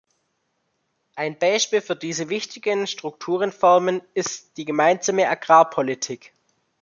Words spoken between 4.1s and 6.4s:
ist die gemeinsame Agrarpolitik.